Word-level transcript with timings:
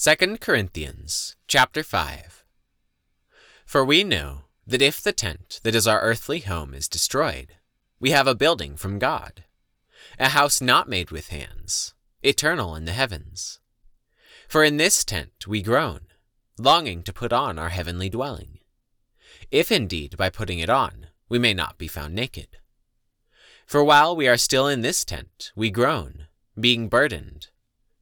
2 0.00 0.36
Corinthians 0.36 1.34
chapter 1.48 1.82
5 1.82 2.44
For 3.66 3.84
we 3.84 4.04
know 4.04 4.42
that 4.64 4.80
if 4.80 5.02
the 5.02 5.10
tent 5.12 5.58
that 5.64 5.74
is 5.74 5.88
our 5.88 6.00
earthly 6.02 6.38
home 6.38 6.72
is 6.72 6.86
destroyed, 6.86 7.56
we 7.98 8.12
have 8.12 8.28
a 8.28 8.34
building 8.36 8.76
from 8.76 9.00
God, 9.00 9.42
a 10.16 10.28
house 10.28 10.60
not 10.60 10.88
made 10.88 11.10
with 11.10 11.30
hands, 11.30 11.94
eternal 12.22 12.76
in 12.76 12.84
the 12.84 12.92
heavens. 12.92 13.58
For 14.46 14.62
in 14.62 14.76
this 14.76 15.04
tent 15.04 15.48
we 15.48 15.62
groan, 15.62 16.02
longing 16.60 17.02
to 17.02 17.12
put 17.12 17.32
on 17.32 17.58
our 17.58 17.70
heavenly 17.70 18.08
dwelling, 18.08 18.60
if 19.50 19.72
indeed 19.72 20.16
by 20.16 20.30
putting 20.30 20.60
it 20.60 20.70
on 20.70 21.08
we 21.28 21.40
may 21.40 21.54
not 21.54 21.76
be 21.76 21.88
found 21.88 22.14
naked. 22.14 22.58
For 23.66 23.82
while 23.82 24.14
we 24.14 24.28
are 24.28 24.36
still 24.36 24.68
in 24.68 24.82
this 24.82 25.04
tent, 25.04 25.50
we 25.56 25.72
groan, 25.72 26.28
being 26.56 26.88
burdened 26.88 27.48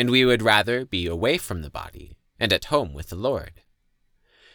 and 0.00 0.08
we 0.08 0.24
would 0.24 0.40
rather 0.40 0.86
be 0.86 1.06
away 1.06 1.36
from 1.36 1.60
the 1.60 1.68
body 1.68 2.16
and 2.38 2.54
at 2.54 2.72
home 2.72 2.94
with 2.94 3.10
the 3.10 3.22
Lord. 3.30 3.60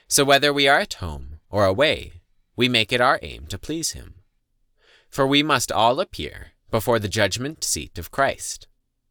So 0.07 0.25
whether 0.25 0.51
we 0.51 0.67
are 0.67 0.79
at 0.79 0.95
home 0.95 1.38
or 1.51 1.65
away, 1.65 2.23
we 2.55 2.67
make 2.67 2.91
it 2.91 2.99
our 2.99 3.19
aim 3.21 3.45
to 3.49 3.59
please 3.59 3.91
Him. 3.91 4.16
For 5.07 5.27
we 5.27 5.43
must 5.43 5.71
all 5.71 5.99
appear 5.99 6.53
before 6.71 6.97
the 6.97 7.07
judgment 7.07 7.63
seat 7.63 7.99
of 7.99 8.09
Christ, 8.09 8.66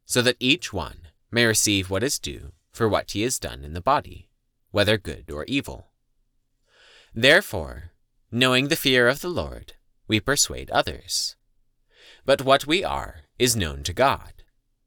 so 0.05 0.21
that 0.23 0.35
each 0.41 0.73
one 0.73 1.07
may 1.31 1.45
receive 1.45 1.89
what 1.89 2.03
is 2.03 2.19
due 2.19 2.51
for 2.69 2.89
what 2.89 3.11
he 3.11 3.21
has 3.21 3.39
done 3.39 3.63
in 3.63 3.71
the 3.71 3.79
body, 3.79 4.27
whether 4.71 4.97
good 4.97 5.31
or 5.31 5.45
evil. 5.45 5.87
Therefore, 7.13 7.91
knowing 8.29 8.67
the 8.67 8.75
fear 8.75 9.07
of 9.07 9.21
the 9.21 9.29
Lord, 9.29 9.75
we 10.05 10.19
persuade 10.19 10.69
others. 10.69 11.37
But 12.25 12.41
what 12.41 12.67
we 12.67 12.83
are 12.83 13.21
is 13.39 13.55
known 13.55 13.83
to 13.83 13.93
God 13.93 14.34